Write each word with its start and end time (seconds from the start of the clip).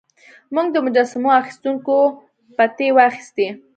موږ 0.53 0.67
د 0.71 0.77
مجسمو 0.85 1.29
اخیستونکو 1.41 1.95
پتې 2.57 2.87
واخیستې. 2.97 3.47